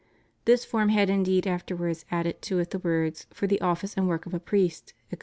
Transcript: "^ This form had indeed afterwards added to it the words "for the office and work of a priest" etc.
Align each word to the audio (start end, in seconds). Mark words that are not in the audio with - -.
"^ 0.01 0.03
This 0.45 0.65
form 0.65 0.89
had 0.89 1.11
indeed 1.11 1.45
afterwards 1.45 2.05
added 2.09 2.41
to 2.49 2.57
it 2.57 2.71
the 2.71 2.79
words 2.79 3.27
"for 3.31 3.45
the 3.45 3.61
office 3.61 3.93
and 3.95 4.07
work 4.09 4.25
of 4.25 4.33
a 4.33 4.39
priest" 4.39 4.95
etc. 5.11 5.19